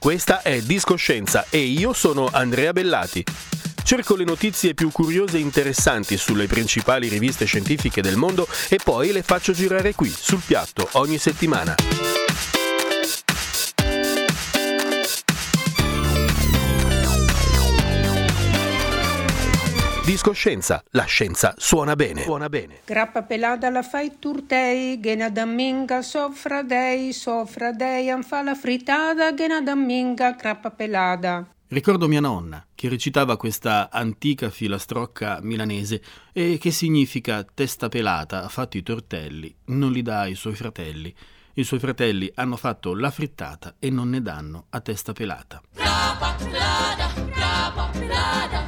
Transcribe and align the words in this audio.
Questa 0.00 0.40
è 0.40 0.62
Discoscienza 0.62 1.44
e 1.50 1.58
io 1.58 1.92
sono 1.92 2.30
Andrea 2.32 2.72
Bellati. 2.72 3.22
Cerco 3.84 4.16
le 4.16 4.24
notizie 4.24 4.72
più 4.72 4.90
curiose 4.90 5.36
e 5.36 5.40
interessanti 5.40 6.16
sulle 6.16 6.46
principali 6.46 7.06
riviste 7.06 7.44
scientifiche 7.44 8.00
del 8.00 8.16
mondo 8.16 8.48
e 8.70 8.78
poi 8.82 9.12
le 9.12 9.22
faccio 9.22 9.52
girare 9.52 9.94
qui, 9.94 10.08
sul 10.08 10.40
piatto, 10.42 10.88
ogni 10.92 11.18
settimana. 11.18 11.74
Discoscienza, 20.10 20.82
la 20.90 21.04
scienza 21.04 21.54
suona 21.56 21.94
bene. 21.94 22.22
Suona 22.22 22.48
bene. 22.48 22.80
Grappa 22.84 23.22
pelada 23.22 23.70
la 23.70 23.84
fai 23.84 24.18
turtei, 24.18 24.98
gena 24.98 25.30
damminga 25.30 26.02
sofra 26.02 26.64
dei, 26.64 27.12
sofra 27.12 27.70
dei, 27.70 28.10
an 28.10 28.24
fa 28.24 28.42
la 28.42 28.56
frittata, 28.56 29.32
gena 29.34 29.60
damminga, 29.60 30.32
grappa 30.32 30.72
pelada. 30.72 31.46
Ricordo 31.68 32.08
mia 32.08 32.18
nonna 32.18 32.66
che 32.74 32.88
recitava 32.88 33.36
questa 33.36 33.88
antica 33.88 34.50
filastrocca 34.50 35.38
milanese 35.42 36.02
e 36.32 36.58
che 36.58 36.72
significa 36.72 37.44
testa 37.44 37.88
pelata, 37.88 38.42
ha 38.42 38.48
fatto 38.48 38.78
i 38.78 38.82
tortelli, 38.82 39.54
non 39.66 39.92
li 39.92 40.02
dà 40.02 40.22
ai 40.22 40.34
suoi 40.34 40.56
fratelli. 40.56 41.14
I 41.54 41.62
suoi 41.62 41.78
fratelli 41.78 42.28
hanno 42.34 42.56
fatto 42.56 42.96
la 42.96 43.12
frittata 43.12 43.76
e 43.78 43.90
non 43.90 44.10
ne 44.10 44.20
danno 44.22 44.66
a 44.70 44.80
testa 44.80 45.12
pelata. 45.12 45.62
Grappa 45.72 46.34
pelata, 46.36 47.10
grappa 47.32 47.90
pelata, 47.92 48.59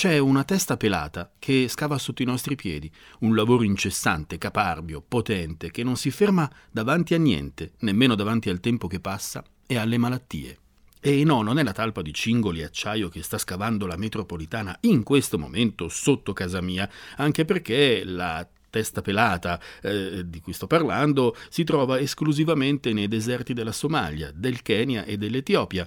c'è 0.00 0.16
una 0.16 0.44
testa 0.44 0.78
pelata 0.78 1.30
che 1.38 1.68
scava 1.68 1.98
sotto 1.98 2.22
i 2.22 2.24
nostri 2.24 2.54
piedi, 2.54 2.90
un 3.18 3.34
lavoro 3.34 3.64
incessante, 3.64 4.38
caparbio, 4.38 5.04
potente, 5.06 5.70
che 5.70 5.82
non 5.82 5.96
si 5.96 6.10
ferma 6.10 6.50
davanti 6.70 7.12
a 7.12 7.18
niente, 7.18 7.72
nemmeno 7.80 8.14
davanti 8.14 8.48
al 8.48 8.60
tempo 8.60 8.86
che 8.86 8.98
passa 8.98 9.44
e 9.66 9.76
alle 9.76 9.98
malattie. 9.98 10.56
E 11.02 11.22
no, 11.22 11.42
non 11.42 11.58
è 11.58 11.62
la 11.62 11.72
talpa 11.74 12.00
di 12.00 12.14
cingoli 12.14 12.60
e 12.60 12.64
acciaio 12.64 13.10
che 13.10 13.22
sta 13.22 13.36
scavando 13.36 13.84
la 13.86 13.98
metropolitana 13.98 14.74
in 14.84 15.02
questo 15.02 15.38
momento 15.38 15.90
sotto 15.90 16.32
casa 16.32 16.62
mia, 16.62 16.88
anche 17.16 17.44
perché 17.44 18.02
la 18.02 18.48
testa 18.70 19.02
pelata 19.02 19.60
eh, 19.82 20.22
di 20.24 20.40
cui 20.40 20.54
sto 20.54 20.66
parlando 20.66 21.36
si 21.50 21.62
trova 21.62 22.00
esclusivamente 22.00 22.94
nei 22.94 23.06
deserti 23.06 23.52
della 23.52 23.70
Somalia, 23.70 24.32
del 24.34 24.62
Kenya 24.62 25.04
e 25.04 25.18
dell'Etiopia 25.18 25.86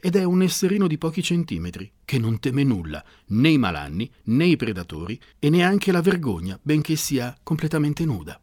ed 0.00 0.16
è 0.16 0.24
un 0.24 0.42
esserino 0.42 0.86
di 0.86 0.98
pochi 0.98 1.22
centimetri 1.22 1.90
che 2.04 2.18
non 2.18 2.38
teme 2.38 2.62
nulla, 2.62 3.04
né 3.28 3.48
i 3.48 3.58
malanni, 3.58 4.10
né 4.24 4.46
i 4.46 4.56
predatori 4.56 5.20
e 5.38 5.50
neanche 5.50 5.92
la 5.92 6.00
vergogna, 6.00 6.58
benché 6.62 6.96
sia 6.96 7.36
completamente 7.42 8.04
nuda. 8.04 8.40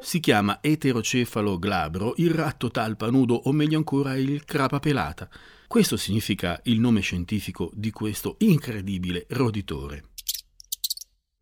Si 0.00 0.20
chiama 0.20 0.58
eterocefalo 0.62 1.58
glabro, 1.58 2.14
il 2.16 2.30
ratto 2.30 2.70
talpa 2.70 3.10
nudo 3.10 3.34
o 3.34 3.52
meglio 3.52 3.76
ancora 3.76 4.16
il 4.16 4.44
crapa 4.44 4.78
pelata. 4.78 5.28
Questo 5.66 5.96
significa 5.96 6.58
il 6.64 6.80
nome 6.80 7.00
scientifico 7.00 7.70
di 7.74 7.90
questo 7.90 8.36
incredibile 8.38 9.26
roditore. 9.30 10.04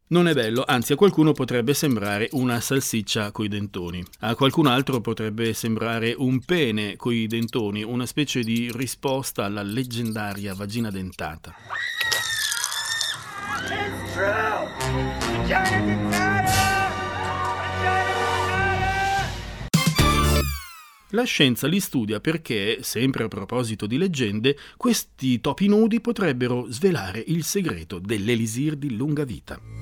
Non 0.08 0.28
è 0.28 0.34
bello, 0.34 0.62
anzi 0.64 0.92
a 0.92 0.96
qualcuno 0.96 1.32
potrebbe 1.32 1.74
sembrare 1.74 2.28
una 2.32 2.60
salsiccia 2.60 3.32
coi 3.32 3.48
dentoni, 3.48 4.04
a 4.20 4.36
qualcun 4.36 4.68
altro 4.68 5.00
potrebbe 5.00 5.52
sembrare 5.52 6.14
un 6.16 6.44
pene 6.44 6.94
coi 6.94 7.26
dentoni, 7.26 7.82
una 7.82 8.06
specie 8.06 8.44
di 8.44 8.70
risposta 8.72 9.44
alla 9.44 9.64
leggendaria 9.64 10.54
vagina 10.54 10.92
dentata. 10.92 11.56
La 21.10 21.24
scienza 21.24 21.66
li 21.66 21.80
studia 21.80 22.20
perché, 22.20 22.78
sempre 22.82 23.24
a 23.24 23.28
proposito 23.28 23.86
di 23.86 23.98
leggende, 23.98 24.56
questi 24.76 25.40
topi 25.40 25.66
nudi 25.66 26.00
potrebbero 26.00 26.66
svelare 26.68 27.24
il 27.26 27.42
segreto 27.42 27.98
dell'elisir 27.98 28.76
di 28.76 28.94
lunga 28.94 29.24
vita. 29.24 29.75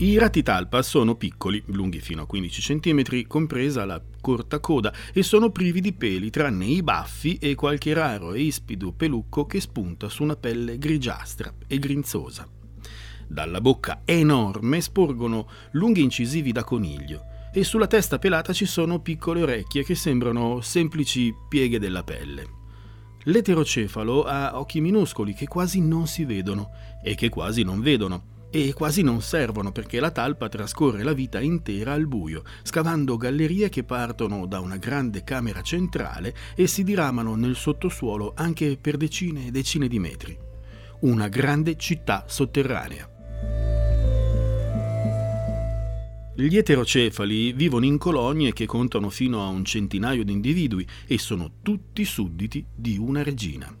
I 0.00 0.16
ratti 0.16 0.44
talpa 0.44 0.80
sono 0.82 1.16
piccoli, 1.16 1.60
lunghi 1.66 1.98
fino 1.98 2.22
a 2.22 2.26
15 2.26 2.78
cm, 2.78 3.26
compresa 3.26 3.84
la 3.84 4.00
corta 4.20 4.60
coda, 4.60 4.92
e 5.12 5.24
sono 5.24 5.50
privi 5.50 5.80
di 5.80 5.92
peli 5.92 6.30
tranne 6.30 6.66
i 6.66 6.84
baffi 6.84 7.36
e 7.38 7.56
qualche 7.56 7.94
raro 7.94 8.32
e 8.32 8.42
ispido 8.42 8.92
pelucco 8.92 9.46
che 9.46 9.60
spunta 9.60 10.08
su 10.08 10.22
una 10.22 10.36
pelle 10.36 10.78
grigiastra 10.78 11.52
e 11.66 11.80
grinzosa. 11.80 12.48
Dalla 13.26 13.60
bocca 13.60 14.02
enorme 14.04 14.80
sporgono 14.80 15.48
lunghi 15.72 16.02
incisivi 16.02 16.52
da 16.52 16.62
coniglio 16.62 17.24
e 17.52 17.64
sulla 17.64 17.88
testa 17.88 18.20
pelata 18.20 18.52
ci 18.52 18.66
sono 18.66 19.00
piccole 19.00 19.42
orecchie 19.42 19.82
che 19.82 19.96
sembrano 19.96 20.60
semplici 20.60 21.34
pieghe 21.48 21.80
della 21.80 22.04
pelle. 22.04 22.46
L'eterocefalo 23.24 24.22
ha 24.22 24.60
occhi 24.60 24.80
minuscoli 24.80 25.34
che 25.34 25.48
quasi 25.48 25.80
non 25.80 26.06
si 26.06 26.24
vedono 26.24 26.70
e 27.02 27.16
che 27.16 27.28
quasi 27.28 27.64
non 27.64 27.80
vedono 27.80 28.36
e 28.50 28.72
quasi 28.72 29.02
non 29.02 29.20
servono 29.20 29.72
perché 29.72 30.00
la 30.00 30.10
talpa 30.10 30.48
trascorre 30.48 31.02
la 31.02 31.12
vita 31.12 31.40
intera 31.40 31.92
al 31.92 32.06
buio, 32.06 32.42
scavando 32.62 33.16
gallerie 33.16 33.68
che 33.68 33.84
partono 33.84 34.46
da 34.46 34.60
una 34.60 34.76
grande 34.76 35.22
camera 35.24 35.62
centrale 35.62 36.34
e 36.54 36.66
si 36.66 36.82
diramano 36.82 37.34
nel 37.34 37.56
sottosuolo 37.56 38.32
anche 38.34 38.78
per 38.80 38.96
decine 38.96 39.46
e 39.46 39.50
decine 39.50 39.88
di 39.88 39.98
metri. 39.98 40.36
Una 41.00 41.28
grande 41.28 41.76
città 41.76 42.24
sotterranea. 42.26 43.16
Gli 46.34 46.56
eterocefali 46.56 47.52
vivono 47.52 47.84
in 47.84 47.98
colonie 47.98 48.52
che 48.52 48.64
contano 48.64 49.10
fino 49.10 49.42
a 49.42 49.48
un 49.48 49.64
centinaio 49.64 50.24
di 50.24 50.32
individui 50.32 50.86
e 51.06 51.18
sono 51.18 51.54
tutti 51.62 52.04
sudditi 52.04 52.64
di 52.74 52.96
una 52.96 53.24
regina. 53.24 53.77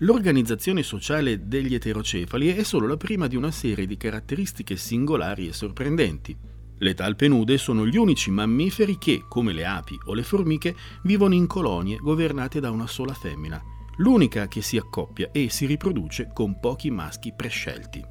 L'organizzazione 0.00 0.82
sociale 0.82 1.48
degli 1.48 1.72
eterocefali 1.72 2.52
è 2.52 2.62
solo 2.64 2.86
la 2.86 2.98
prima 2.98 3.28
di 3.28 3.34
una 3.34 3.50
serie 3.50 3.86
di 3.86 3.96
caratteristiche 3.96 4.76
singolari 4.76 5.48
e 5.48 5.54
sorprendenti. 5.54 6.36
Le 6.76 6.92
talpe 6.92 7.28
nude 7.28 7.56
sono 7.56 7.86
gli 7.86 7.96
unici 7.96 8.30
mammiferi 8.30 8.98
che, 8.98 9.24
come 9.26 9.54
le 9.54 9.64
api 9.64 9.98
o 10.04 10.12
le 10.12 10.22
formiche, 10.22 10.76
vivono 11.04 11.32
in 11.32 11.46
colonie 11.46 11.96
governate 11.96 12.60
da 12.60 12.70
una 12.70 12.86
sola 12.86 13.14
femmina, 13.14 13.58
l'unica 13.96 14.48
che 14.48 14.60
si 14.60 14.76
accoppia 14.76 15.30
e 15.32 15.48
si 15.48 15.64
riproduce 15.64 16.28
con 16.34 16.60
pochi 16.60 16.90
maschi 16.90 17.32
prescelti. 17.34 18.04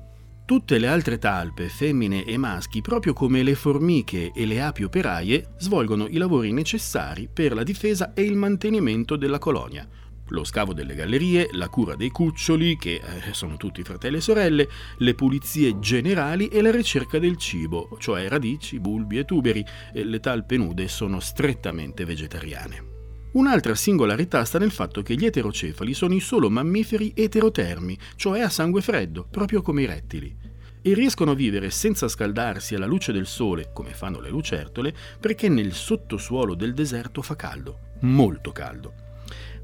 Tutte 0.44 0.79
le 0.79 0.88
altre 0.88 1.19
talpe, 1.19 1.69
femmine 1.69 2.23
e 2.23 2.38
maschi, 2.38 2.81
proprio 2.81 3.13
come 3.13 3.44
le 3.44 3.53
formiche 3.53 4.31
e 4.34 4.46
le 4.47 4.59
api 4.59 4.84
operaie, 4.84 5.53
svolgono 5.57 6.07
i 6.07 6.17
lavori 6.17 6.52
necessari 6.52 7.29
per 7.31 7.53
la 7.53 7.63
difesa 7.63 8.13
e 8.13 8.23
il 8.23 8.35
mantenimento 8.35 9.16
della 9.16 9.40
colonia, 9.40 9.88
lo 10.30 10.44
scavo 10.44 10.74
delle 10.74 10.96
gallerie, 10.96 11.50
la 11.52 11.69
cura 11.69 11.96
dei 11.96 12.09
cuccioli, 12.09 12.78
che 12.78 12.96
eh, 12.96 13.34
sono 13.34 13.58
tutti 13.58 13.84
fratelli 13.84 14.18
e 14.18 14.22
sorelle, 14.22 14.69
le 14.97 15.13
pulizie 15.13 15.80
generali 15.80 16.47
e 16.47 16.62
la 16.62 16.72
ricerca 16.72 17.19
del 17.19 17.38
cibo, 17.38 17.96
cioè 18.00 18.28
radici, 18.28 18.80
bulbi 18.80 19.19
e 19.19 19.25
tuberi, 19.25 19.64
le 19.94 20.20
talpe 20.20 20.58
nude 20.58 20.88
sono 20.88 21.20
strettamente 21.20 22.05
vegetariane. 22.05 22.94
Un'altra 23.34 23.76
singolarità 23.76 24.46
sta 24.46 24.58
nel 24.58 24.72
fatto 24.72 25.02
che 25.02 25.16
gli 25.16 25.26
eterocefali 25.26 25.94
sono 25.94 26.14
i 26.14 26.22
solo 26.22 26.50
mammiferi 26.50 27.11
eterotermi, 27.14 27.97
cioè 28.16 28.40
a 28.40 28.50
sangue 28.50 28.82
freddo, 28.82 29.28
proprio 29.29 29.61
come 29.61 29.82
i 29.82 29.85
rettili. 29.85 30.35
E 30.82 30.94
riescono 30.94 31.32
a 31.32 31.35
vivere 31.35 31.70
senza 31.70 32.08
scaldarsi 32.08 32.76
alla 32.76 32.85
luce 32.85 33.11
del 33.11 33.26
sole, 33.26 33.72
come 33.73 33.94
fanno 33.94 34.22
le 34.22 34.29
lucertole, 34.29 34.94
perché 35.20 35.50
nel 35.50 35.73
sottosuolo 35.73 36.55
del 36.55 36.73
deserto 36.73 37.22
fa 37.22 37.35
caldo, 37.35 37.79
molto 38.02 38.52
caldo 38.52 39.03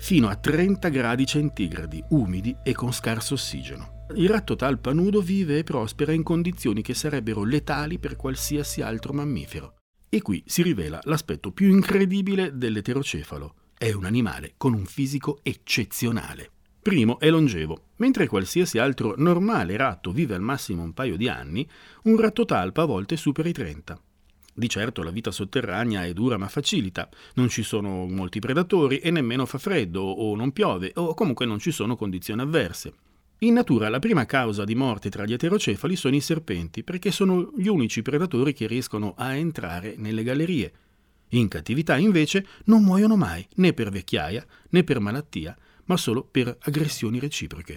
fino 0.02 0.30
a 0.30 0.36
30 0.36 0.90
gradi 0.90 1.28
centigradi, 1.28 2.04
umidi 2.10 2.58
e 2.64 2.74
con 2.74 2.92
scarso 2.92 3.36
ossigeno. 3.36 4.08
Il 4.16 4.30
ratto 4.30 4.56
talpa 4.56 4.92
nudo 4.94 5.22
vive 5.22 5.60
e 5.60 5.64
prospera 5.64 6.12
in 6.12 6.24
condizioni 6.24 6.82
che 6.82 6.96
sarebbero 6.96 7.44
letali 7.44 8.00
per 8.00 8.16
qualsiasi 8.16 8.82
altro 8.82 9.14
mammifero. 9.14 9.76
E 10.10 10.22
qui 10.24 10.44
si 10.48 10.64
rivela 10.64 11.00
l'aspetto 11.04 11.52
più 11.52 11.70
incredibile 11.70 12.58
dell'eterocefalo. 12.58 13.56
È 13.78 13.92
un 13.94 14.06
animale 14.06 14.56
con 14.58 14.74
un 14.74 14.86
fisico 14.86 15.40
eccezionale. 15.44 16.50
Primo, 16.82 17.20
è 17.20 17.30
longevo. 17.30 17.90
Mentre 17.98 18.28
qualsiasi 18.28 18.80
altro 18.80 19.14
normale 19.18 19.78
ratto 19.78 20.12
vive 20.12 20.34
al 20.34 20.42
massimo 20.42 20.82
un 20.82 20.94
paio 20.94 21.16
di 21.16 21.30
anni, 21.30 21.66
un 22.04 22.20
ratto 22.20 22.44
talpa 22.44 22.82
a 22.82 22.86
volte 22.86 23.16
supera 23.18 23.48
i 23.48 23.54
30. 23.54 24.02
Di 24.54 24.68
certo 24.68 25.02
la 25.02 25.12
vita 25.12 25.32
sotterranea 25.32 26.06
è 26.06 26.14
dura 26.14 26.38
ma 26.38 26.48
facilita, 26.48 27.10
non 27.36 27.50
ci 27.50 27.64
sono 27.64 28.06
molti 28.08 28.40
predatori 28.40 29.00
e 29.00 29.10
nemmeno 29.10 29.46
fa 29.46 29.58
freddo 29.58 30.02
o 30.02 30.36
non 30.36 30.52
piove 30.52 30.92
o 30.96 31.14
comunque 31.14 31.46
non 31.46 31.60
ci 31.60 31.72
sono 31.72 31.96
condizioni 31.96 32.42
avverse. 32.42 32.94
In 33.40 33.54
natura 33.54 33.90
la 33.90 34.00
prima 34.00 34.26
causa 34.26 34.66
di 34.66 34.76
morte 34.76 35.10
tra 35.10 35.26
gli 35.26 35.34
eterocefali 35.34 35.96
sono 35.96 36.16
i 36.16 36.22
serpenti, 36.22 36.84
perché 36.84 37.10
sono 37.10 37.52
gli 37.58 37.68
unici 37.68 38.04
predatori 38.04 38.54
che 38.54 38.68
riescono 38.68 39.16
a 39.18 39.34
entrare 39.34 39.96
nelle 39.98 40.22
gallerie. 40.22 40.72
In 41.30 41.48
cattività 41.48 41.98
invece 41.98 42.46
non 42.66 42.84
muoiono 42.84 43.16
mai, 43.16 43.48
né 43.56 43.74
per 43.74 43.90
vecchiaia, 43.90 44.46
né 44.70 44.84
per 44.84 45.00
malattia, 45.00 45.58
ma 45.86 45.98
solo 45.98 46.24
per 46.24 46.56
aggressioni 46.62 47.20
reciproche 47.20 47.76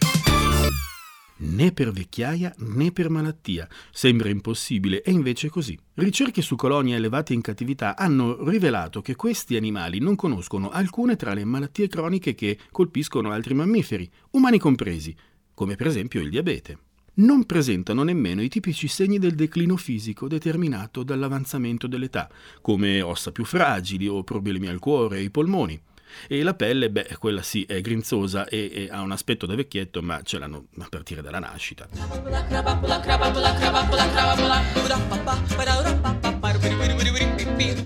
né 1.36 1.72
per 1.72 1.90
vecchiaia 1.90 2.54
né 2.58 2.92
per 2.92 3.10
malattia. 3.10 3.68
Sembra 3.90 4.28
impossibile, 4.28 5.02
e 5.02 5.10
invece 5.10 5.48
è 5.48 5.50
così. 5.50 5.78
Ricerche 5.94 6.42
su 6.42 6.56
colonie 6.56 6.96
elevate 6.96 7.34
in 7.34 7.40
cattività 7.40 7.96
hanno 7.96 8.48
rivelato 8.48 9.00
che 9.02 9.16
questi 9.16 9.56
animali 9.56 9.98
non 9.98 10.16
conoscono 10.16 10.70
alcune 10.70 11.16
tra 11.16 11.34
le 11.34 11.44
malattie 11.44 11.88
croniche 11.88 12.34
che 12.34 12.58
colpiscono 12.70 13.30
altri 13.30 13.54
mammiferi, 13.54 14.10
umani 14.30 14.58
compresi, 14.58 15.14
come 15.54 15.76
per 15.76 15.86
esempio 15.86 16.20
il 16.20 16.30
diabete. 16.30 16.78
Non 17.16 17.44
presentano 17.44 18.02
nemmeno 18.02 18.42
i 18.42 18.48
tipici 18.48 18.88
segni 18.88 19.20
del 19.20 19.36
declino 19.36 19.76
fisico 19.76 20.26
determinato 20.26 21.04
dall'avanzamento 21.04 21.86
dell'età, 21.86 22.28
come 22.60 23.02
ossa 23.02 23.30
più 23.30 23.44
fragili 23.44 24.08
o 24.08 24.24
problemi 24.24 24.66
al 24.66 24.80
cuore 24.80 25.18
e 25.18 25.20
ai 25.20 25.30
polmoni. 25.30 25.80
E 26.28 26.42
la 26.42 26.54
pelle, 26.54 26.90
beh, 26.90 27.16
quella 27.18 27.42
sì, 27.42 27.64
è 27.64 27.80
grinzosa 27.80 28.46
e, 28.46 28.70
e 28.72 28.88
ha 28.90 29.00
un 29.00 29.12
aspetto 29.12 29.46
da 29.46 29.54
vecchietto, 29.54 30.02
ma 30.02 30.22
ce 30.22 30.38
l'hanno 30.38 30.66
a 30.78 30.86
partire 30.88 31.22
dalla 31.22 31.38
nascita. 31.38 31.88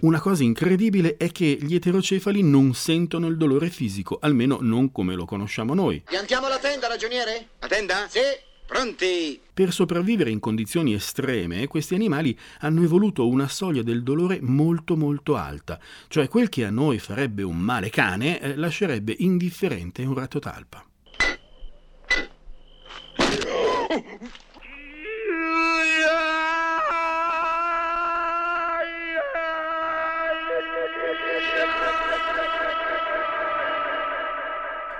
Una 0.00 0.20
cosa 0.20 0.42
incredibile 0.44 1.16
è 1.16 1.32
che 1.32 1.58
gli 1.60 1.74
eterocefali 1.74 2.42
non 2.42 2.74
sentono 2.74 3.26
il 3.26 3.36
dolore 3.36 3.68
fisico, 3.68 4.18
almeno 4.20 4.58
non 4.60 4.92
come 4.92 5.14
lo 5.14 5.24
conosciamo 5.24 5.74
noi. 5.74 6.02
Piantiamo 6.06 6.48
la 6.48 6.58
tenda, 6.58 6.86
ragioniere? 6.86 7.48
La 7.58 7.66
tenda? 7.66 8.06
Sì. 8.08 8.20
Pronti? 8.68 9.40
Per 9.54 9.72
sopravvivere 9.72 10.28
in 10.28 10.40
condizioni 10.40 10.92
estreme, 10.92 11.66
questi 11.68 11.94
animali 11.94 12.38
hanno 12.58 12.82
evoluto 12.82 13.26
una 13.26 13.48
soglia 13.48 13.80
del 13.80 14.02
dolore 14.02 14.40
molto 14.42 14.94
molto 14.94 15.36
alta, 15.36 15.80
cioè 16.08 16.28
quel 16.28 16.50
che 16.50 16.66
a 16.66 16.70
noi 16.70 16.98
farebbe 16.98 17.42
un 17.42 17.56
male 17.56 17.88
cane 17.88 18.38
eh, 18.38 18.56
lascerebbe 18.56 19.16
indifferente 19.20 20.02
un 20.02 20.12
ratto 20.12 20.38
talpa. 20.38 20.84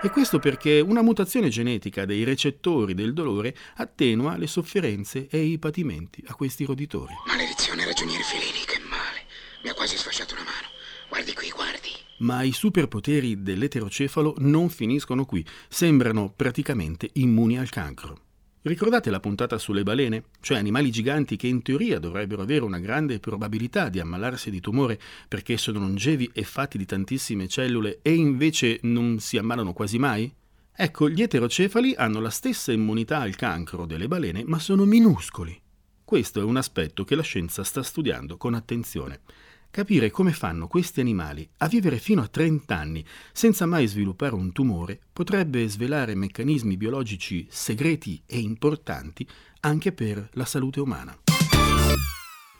E 0.00 0.11
questo 0.11 0.39
perché 0.39 0.79
una 0.79 1.03
mutazione 1.03 1.49
genetica 1.49 2.05
dei 2.05 2.23
recettori 2.23 2.95
del 2.95 3.12
dolore 3.12 3.53
attenua 3.79 4.37
le 4.37 4.47
sofferenze 4.47 5.27
e 5.29 5.41
i 5.41 5.59
patimenti 5.59 6.23
a 6.29 6.35
questi 6.35 6.65
roditori. 6.65 7.12
Maledizione, 7.27 7.85
ragioniere 7.85 8.23
Felini, 8.23 8.65
che 8.65 8.79
male. 8.79 9.27
Mi 9.65 9.71
ha 9.71 9.75
quasi 9.75 9.97
sfasciato 9.97 10.35
una 10.35 10.45
mano. 10.45 10.69
Guardi 11.09 11.35
qui, 11.35 11.50
guardi. 11.50 11.91
Ma 12.19 12.43
i 12.43 12.53
superpoteri 12.53 13.43
dell'eterocefalo 13.43 14.37
non 14.39 14.69
finiscono 14.69 15.25
qui, 15.25 15.45
sembrano 15.69 16.33
praticamente 16.35 17.11
immuni 17.15 17.59
al 17.59 17.69
cancro. 17.69 18.27
Ricordate 18.69 19.09
la 19.09 19.19
puntata 19.19 19.56
sulle 19.56 19.82
balene? 19.82 20.25
Cioè 20.43 20.59
animali 20.59 20.91
giganti 20.91 21.37
che 21.37 21.47
in 21.47 21.62
teoria 21.62 21.99
dovrebbero 21.99 22.43
avere 22.43 22.65
una 22.65 22.79
grande 22.79 23.19
probabilità 23.19 23.88
di 23.88 23.99
ammalarsi 23.99 24.50
di 24.50 24.61
tumore 24.61 25.00
perché 25.26 25.56
sono 25.56 25.79
longevi 25.79 26.29
e 26.35 26.43
fatti 26.43 26.76
di 26.76 26.85
tantissime 26.85 27.49
cellule 27.49 28.00
e 28.03 28.12
invece 28.12 28.79
non 28.82 29.20
si 29.20 29.38
ammalano 29.38 29.73
quasi 29.73 29.99
mai? 29.99 30.31
Ecco, 30.70 31.09
gli 31.09 31.23
eterocefali 31.23 31.94
hanno 31.94 32.20
la 32.20 32.29
stessa 32.29 32.70
immunità 32.70 33.20
al 33.20 33.37
cancro 33.37 33.87
delle 33.87 34.06
balene, 34.06 34.44
ma 34.44 34.59
sono 34.59 34.85
minuscoli. 34.85 35.59
Questo 36.05 36.38
è 36.38 36.44
un 36.44 36.59
aspetto 36.59 37.05
che 37.05 37.14
la 37.14 37.23
scienza 37.23 37.64
sta 37.64 37.82
studiando 37.82 38.37
con 38.37 38.53
attenzione. 38.53 39.21
Capire 39.70 40.11
come 40.11 40.32
fanno 40.32 40.67
questi 40.67 41.00
animali 41.00 41.49
a 41.59 41.69
vivere 41.69 41.99
fino 41.99 42.23
a 42.23 42.26
30 42.26 42.76
anni 42.76 43.05
senza 43.32 43.67
mai 43.67 43.87
sviluppare 43.87 44.35
un 44.35 44.50
tumore 44.50 44.99
potrebbe 45.12 45.69
svelare 45.69 46.15
meccanismi 46.15 46.76
biologici 46.76 47.47
segreti 47.49 48.20
e 48.26 48.38
importanti 48.38 49.26
anche 49.61 49.93
per 49.93 50.31
la 50.32 50.47
salute 50.47 50.81
umana. 50.81 51.17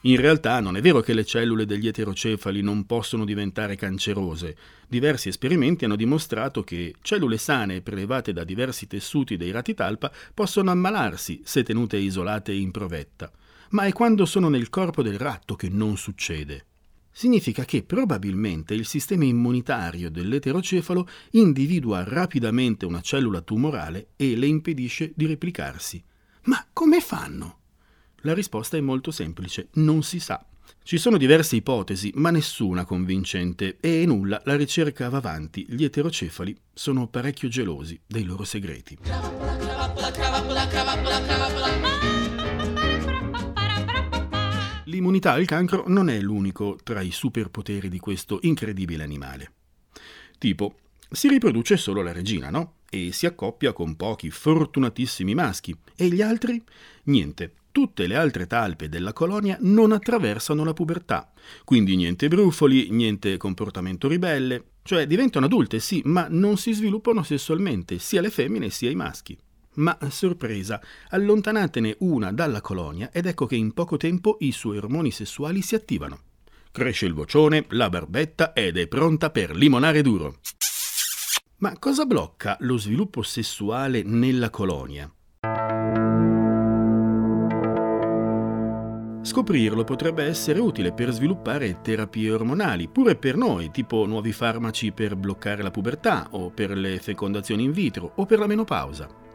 In 0.03 0.17
realtà 0.17 0.61
non 0.61 0.77
è 0.77 0.81
vero 0.81 1.01
che 1.01 1.13
le 1.13 1.25
cellule 1.25 1.67
degli 1.67 1.89
eterocefali 1.89 2.61
non 2.61 2.87
possono 2.87 3.25
diventare 3.25 3.75
cancerose. 3.75 4.57
Diversi 4.87 5.29
esperimenti 5.29 5.87
hanno 5.87 5.97
dimostrato 5.97 6.63
che 6.63 6.95
cellule 7.03 7.37
sane 7.37 7.81
prelevate 7.81 8.33
da 8.33 8.45
diversi 8.45 8.87
tessuti 8.87 9.37
dei 9.37 9.51
rati 9.51 9.75
talpa 9.75 10.13
possono 10.33 10.71
ammalarsi 10.71 11.41
se 11.43 11.65
tenute 11.65 11.97
isolate 11.97 12.53
in 12.53 12.71
provetta. 12.71 13.33
Ma 13.71 13.87
è 13.87 13.93
quando 13.93 14.25
sono 14.25 14.49
nel 14.49 14.69
corpo 14.69 15.03
del 15.03 15.19
ratto 15.19 15.57
che 15.57 15.69
non 15.69 15.97
succede 15.97 16.68
significa 17.19 17.65
che 17.65 17.83
probabilmente 17.83 18.75
il 18.75 18.87
sistema 18.87 19.25
immunitario 19.25 20.09
dell'eterocefalo 20.09 21.09
individua 21.33 22.05
rapidamente 22.05 22.87
una 22.87 23.01
cellula 23.01 23.41
tumorale 23.41 24.11
e 24.15 24.37
le 24.37 24.47
impedisce 24.47 25.11
di 25.17 25.27
replicarsi. 25.27 26.01
Ma 26.45 26.65
come 26.73 27.01
fanno? 27.01 27.59
La 28.19 28.35
risposta 28.35 28.77
è 28.77 28.81
molto 28.81 29.11
semplice, 29.11 29.67
non 29.73 30.05
si 30.05 30.21
sa. 30.21 30.47
Ci 30.81 30.97
sono 30.97 31.17
diverse 31.17 31.57
ipotesi, 31.57 32.13
ma 32.15 32.31
nessuna 32.31 32.85
convincente 32.85 33.79
e 33.81 34.07
nulla 34.07 34.41
la 34.45 34.55
ricerca 34.55 35.09
va 35.09 35.17
avanti. 35.17 35.67
Gli 35.69 35.83
eterocefali 35.83 36.57
sono 36.73 37.09
parecchio 37.09 37.49
gelosi 37.49 37.99
dei 38.07 38.23
loro 38.23 38.45
segreti. 38.45 38.97
L'immunità 44.99 45.35
al 45.35 45.45
cancro 45.45 45.85
non 45.87 46.09
è 46.09 46.19
l'unico 46.19 46.77
tra 46.83 47.03
i 47.03 47.13
superpoteri 47.13 47.89
di 47.89 48.01
questo 48.01 48.41
incredibile 48.43 49.05
animale. 49.05 49.53
Tipo, 50.39 50.75
si 51.09 51.29
riproduce 51.29 51.77
solo 51.77 52.03
la 52.03 52.11
regina, 52.11 52.51
no? 52.51 52.79
E 52.91 53.13
si 53.13 53.25
accoppia 53.25 53.73
con 53.73 53.95
pochi 53.95 54.29
fortunatissimi 54.29 55.35
maschi. 55.35 55.73
E 55.95 56.09
gli 56.09 56.21
altri? 56.21 56.61
Niente. 57.05 57.53
Tutte 57.71 58.09
le 58.09 58.17
altre 58.17 58.49
talpe 58.49 58.89
della 58.89 59.13
colonia 59.13 59.57
non 59.61 59.93
attraversano 59.93 60.65
la 60.65 60.73
pubertà. 60.73 61.33
Quindi 61.63 61.95
niente 61.95 62.27
brufoli, 62.27 62.91
niente 62.91 63.37
comportamento 63.37 64.09
ribelle. 64.09 64.65
Cioè 64.83 65.07
diventano 65.07 65.47
adulte, 65.47 65.79
sì, 65.79 66.03
ma 66.07 66.27
non 66.29 66.57
si 66.57 66.73
sviluppano 66.73 67.23
sessualmente, 67.23 68.01
sia 68.01 68.21
le 68.21 68.31
femmine 68.31 68.69
sia 68.69 68.91
i 68.91 68.97
maschi. 68.97 69.39
Ma 69.79 69.97
sorpresa, 70.09 70.81
allontanatene 71.11 71.97
una 72.01 72.33
dalla 72.33 72.61
colonia 72.61 73.11
ed 73.13 73.27
ecco 73.27 73.47
che 73.47 73.55
in 73.55 73.73
poco 73.73 73.97
tempo 73.97 74.37
i 74.41 74.51
suoi 74.51 74.77
ormoni 74.77 75.13
sessuali 75.13 75.63
si 75.63 75.77
attivano. 75.77 76.21
Cresce 76.73 77.07
il 77.07 77.15
vocione, 77.15 77.65
la 77.71 77.89
barbetta 77.89 78.53
ed 78.53 78.77
è 78.77 78.89
pronta 78.89 79.31
per 79.31 79.55
limonare 79.55 80.03
duro. 80.03 80.41
Ma 81.59 81.77
cosa 81.79 82.07
blocca 82.07 82.57
lo 82.61 82.77
sviluppo 82.77 83.23
sessuale 83.23 84.03
nella 84.03 84.51
colonia? 84.51 85.13
Scoprirlo 89.23 89.85
potrebbe 89.85 90.25
essere 90.25 90.59
utile 90.59 90.93
per 90.93 91.11
sviluppare 91.11 91.81
terapie 91.83 92.33
ormonali, 92.33 92.89
pure 92.89 93.15
per 93.15 93.37
noi, 93.37 93.71
tipo 93.71 94.07
nuovi 94.07 94.33
farmaci 94.33 94.91
per 94.91 95.17
bloccare 95.17 95.63
la 95.63 95.71
pubertà, 95.71 96.29
o 96.31 96.51
per 96.51 96.71
le 96.71 96.99
fecondazioni 96.99 97.63
in 97.63 97.73
vitro, 97.73 98.13
o 98.17 98.27
per 98.27 98.39
la 98.39 98.47
menopausa. 98.47 99.27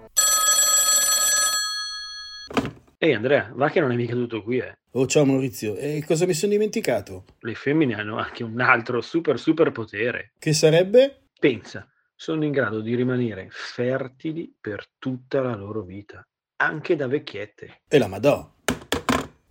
Ehi 3.04 3.12
Andrea, 3.12 3.52
va 3.54 3.70
che 3.70 3.82
non 3.82 3.92
è 3.92 3.96
mica 3.96 4.14
tutto 4.14 4.42
qui, 4.42 4.60
eh. 4.60 4.78
Oh 4.92 5.06
ciao 5.08 5.26
Maurizio, 5.26 5.76
e 5.76 6.02
cosa 6.08 6.26
mi 6.26 6.34
sono 6.34 6.54
dimenticato? 6.54 7.26
Le 7.40 7.54
femmine 7.54 7.96
hanno 7.96 8.16
anche 8.16 8.46
un 8.46 8.62
altro 8.62 9.02
super 9.02 9.38
super 9.38 9.74
potere. 9.74 10.32
Che 10.40 10.54
sarebbe? 10.54 11.24
Pensa, 11.38 11.86
sono 12.16 12.46
in 12.46 12.52
grado 12.52 12.80
di 12.80 12.96
rimanere 12.96 13.50
fertili 13.52 14.56
per 14.58 14.86
tutta 15.00 15.42
la 15.42 15.54
loro 15.54 15.82
vita, 15.82 16.26
anche 16.62 16.96
da 16.96 17.08
vecchiette. 17.08 17.82
E 17.90 17.98
la 17.98 18.08
madò. 18.08 18.50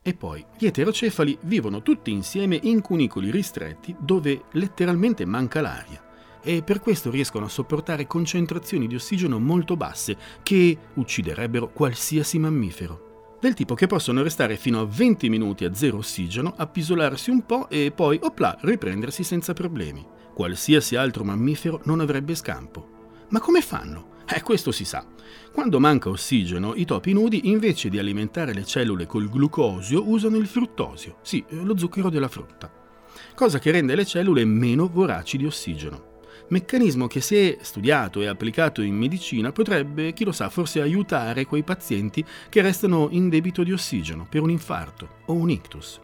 E 0.00 0.14
poi 0.14 0.42
gli 0.56 0.64
eterocefali 0.64 1.36
vivono 1.42 1.82
tutti 1.82 2.10
insieme 2.10 2.58
in 2.62 2.80
cunicoli 2.80 3.30
ristretti 3.30 3.94
dove 3.98 4.44
letteralmente 4.52 5.26
manca 5.26 5.60
l'aria 5.60 6.02
e 6.42 6.62
per 6.62 6.80
questo 6.80 7.10
riescono 7.10 7.44
a 7.44 7.50
sopportare 7.50 8.06
concentrazioni 8.06 8.86
di 8.86 8.94
ossigeno 8.94 9.38
molto 9.38 9.76
basse 9.76 10.16
che 10.42 10.74
ucciderebbero 10.94 11.68
qualsiasi 11.68 12.38
mammifero 12.38 13.10
del 13.42 13.54
tipo 13.54 13.74
che 13.74 13.88
possono 13.88 14.22
restare 14.22 14.56
fino 14.56 14.78
a 14.78 14.86
20 14.86 15.28
minuti 15.28 15.64
a 15.64 15.74
zero 15.74 15.96
ossigeno, 15.96 16.54
appisolarsi 16.56 17.28
un 17.30 17.44
po' 17.44 17.68
e 17.68 17.90
poi, 17.90 18.16
opla, 18.22 18.56
riprendersi 18.60 19.24
senza 19.24 19.52
problemi. 19.52 20.06
Qualsiasi 20.32 20.94
altro 20.94 21.24
mammifero 21.24 21.80
non 21.86 21.98
avrebbe 21.98 22.36
scampo. 22.36 23.24
Ma 23.30 23.40
come 23.40 23.60
fanno? 23.60 24.10
Eh, 24.28 24.42
questo 24.42 24.70
si 24.70 24.84
sa. 24.84 25.04
Quando 25.52 25.80
manca 25.80 26.08
ossigeno, 26.08 26.74
i 26.76 26.84
topi 26.84 27.12
nudi, 27.12 27.48
invece 27.50 27.88
di 27.88 27.98
alimentare 27.98 28.54
le 28.54 28.64
cellule 28.64 29.06
col 29.06 29.28
glucosio, 29.28 30.08
usano 30.08 30.36
il 30.36 30.46
fruttosio, 30.46 31.16
sì, 31.22 31.44
lo 31.48 31.76
zucchero 31.76 32.10
della 32.10 32.28
frutta, 32.28 32.72
cosa 33.34 33.58
che 33.58 33.72
rende 33.72 33.96
le 33.96 34.06
cellule 34.06 34.44
meno 34.44 34.86
voraci 34.86 35.36
di 35.36 35.46
ossigeno. 35.46 36.11
Meccanismo 36.52 37.06
che 37.06 37.22
se 37.22 37.56
studiato 37.62 38.20
e 38.20 38.26
applicato 38.26 38.82
in 38.82 38.94
medicina 38.94 39.52
potrebbe, 39.52 40.12
chi 40.12 40.22
lo 40.22 40.32
sa, 40.32 40.50
forse 40.50 40.82
aiutare 40.82 41.46
quei 41.46 41.62
pazienti 41.62 42.22
che 42.50 42.60
restano 42.60 43.08
in 43.10 43.30
debito 43.30 43.62
di 43.62 43.72
ossigeno 43.72 44.26
per 44.28 44.42
un 44.42 44.50
infarto 44.50 45.20
o 45.28 45.32
un 45.32 45.48
ictus. 45.48 45.98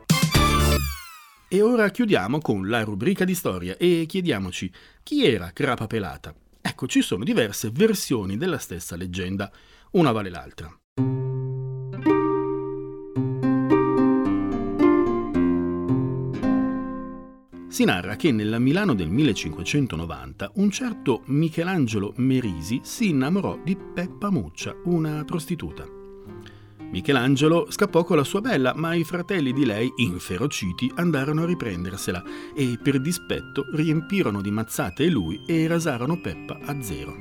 E 1.51 1.61
ora 1.61 1.91
chiudiamo 1.91 2.39
con 2.41 2.67
la 2.67 2.83
rubrica 2.83 3.27
di 3.27 3.35
storia 3.35 3.77
e 3.77 4.07
chiediamoci 4.09 4.73
chi 5.03 5.27
era 5.27 5.51
Crapa 5.53 5.87
Pelata. 5.87 6.35
Ecco, 6.63 6.87
ci 6.87 7.03
sono 7.03 7.25
diverse 7.25 7.69
versioni 7.71 8.39
della 8.39 8.59
stessa 8.59 8.97
leggenda, 8.97 9.53
una 9.91 10.13
vale 10.13 10.31
l'altra. 10.31 10.75
Si 17.79 17.85
narra 17.85 18.17
che 18.17 18.33
nella 18.33 18.59
Milano 18.59 18.93
del 18.93 19.09
1590 19.09 20.51
un 20.55 20.69
certo 20.69 21.23
Michelangelo 21.27 22.13
Merisi 22.17 22.81
si 22.83 23.11
innamorò 23.11 23.57
di 23.63 23.77
Peppa 23.77 24.33
Muccia, 24.33 24.75
una 24.87 25.23
prostituta. 25.25 25.87
Michelangelo 26.91 27.71
scappò 27.71 28.03
con 28.03 28.17
la 28.17 28.25
sua 28.25 28.41
bella, 28.41 28.75
ma 28.75 28.95
i 28.95 29.05
fratelli 29.05 29.53
di 29.53 29.65
lei, 29.65 29.93
inferociti, 29.99 30.91
andarono 30.97 31.43
a 31.43 31.47
riprendersela 31.47 32.21
e 32.53 32.81
per 32.83 33.01
dispetto 33.01 33.67
riempirono 33.73 34.41
di 34.41 34.51
mazzate 34.51 35.09
lui 35.09 35.41
e 35.47 35.69
rasarono 35.69 36.21
Peppa 36.21 36.59
a 36.61 36.83
zero. 36.83 37.15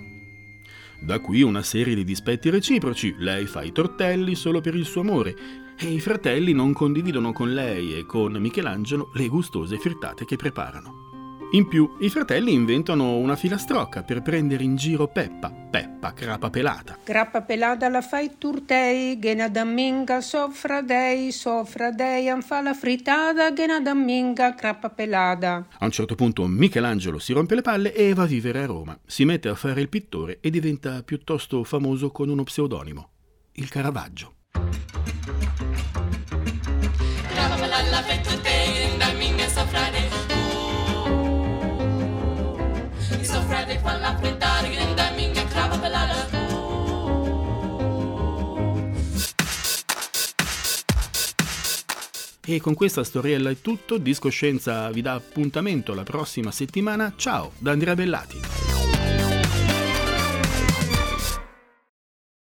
Da 0.99 1.19
qui 1.19 1.43
una 1.43 1.61
serie 1.61 1.93
di 1.93 2.03
dispetti 2.03 2.49
reciproci, 2.49 3.13
lei 3.19 3.45
fa 3.45 3.61
i 3.61 3.71
tortelli 3.71 4.33
solo 4.33 4.59
per 4.59 4.73
il 4.73 4.85
suo 4.85 5.01
amore 5.01 5.66
e 5.79 5.87
i 5.87 5.99
fratelli 5.99 6.53
non 6.53 6.73
condividono 6.73 7.31
con 7.31 7.53
lei 7.53 7.97
e 7.97 8.05
con 8.05 8.33
Michelangelo 8.33 9.11
le 9.13 9.27
gustose 9.27 9.77
frittate 9.77 10.25
che 10.25 10.35
preparano. 10.35 11.05
In 11.51 11.69
più, 11.69 11.95
i 11.99 12.09
fratelli 12.09 12.51
inventano 12.51 13.15
una 13.15 13.37
filastrocca 13.37 14.03
per 14.03 14.21
prendere 14.21 14.65
in 14.65 14.75
giro 14.75 15.07
Peppa, 15.07 15.49
Peppa 15.49 16.11
crapa 16.11 16.49
pelata. 16.49 16.97
Crapa 17.01 17.41
pelata 17.41 17.87
la 17.87 18.01
fai 18.01 18.31
turtei, 18.37 19.17
gena 19.17 19.47
damminga 19.47 20.19
soffra 20.19 20.81
dei, 20.81 21.31
soffra 21.31 21.91
dei, 21.91 22.27
anfa 22.27 22.61
la 22.61 22.73
frittata, 22.73 23.53
gena 23.53 23.79
damminga 23.79 24.55
crapa 24.55 24.89
pelata. 24.89 25.67
A 25.77 25.85
un 25.85 25.91
certo 25.91 26.15
punto 26.15 26.45
Michelangelo 26.47 27.17
si 27.17 27.31
rompe 27.31 27.55
le 27.55 27.61
palle 27.61 27.93
e 27.93 28.13
va 28.13 28.23
a 28.23 28.27
vivere 28.27 28.63
a 28.63 28.65
Roma. 28.65 28.99
Si 29.05 29.23
mette 29.23 29.47
a 29.47 29.55
fare 29.55 29.79
il 29.79 29.87
pittore 29.87 30.39
e 30.41 30.49
diventa 30.49 31.01
piuttosto 31.03 31.63
famoso 31.63 32.11
con 32.11 32.27
uno 32.27 32.43
pseudonimo, 32.43 33.09
il 33.53 33.69
Caravaggio. 33.69 34.33
Crapa 37.77 37.89
pelata 37.89 38.03
fai 38.03 38.21
turtei, 38.21 38.97
damminga 38.97 39.47
soffra 39.47 39.89
dei. 39.91 40.25
Freddy 43.47 43.79
falla 43.79 44.17
frittare 44.17 44.69
grande 44.69 45.11
minga 45.15 45.45
crava 45.45 45.77
pelata 45.77 46.27
E 52.45 52.59
con 52.61 52.73
questa 52.73 53.03
storiella 53.03 53.51
è 53.51 53.61
tutto, 53.61 53.97
Discoscienza 53.97 54.89
vi 54.89 55.01
dà 55.01 55.13
appuntamento 55.13 55.93
la 55.93 56.03
prossima 56.03 56.51
settimana. 56.51 57.13
Ciao 57.15 57.51
da 57.57 57.71
Andrea 57.71 57.93
Bellati. 57.93 58.66